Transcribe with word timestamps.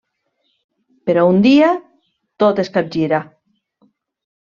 Però 1.09 1.27
un 1.35 1.45
dia, 1.47 1.69
tot 2.45 2.65
es 2.67 2.75
capgira. 2.81 3.25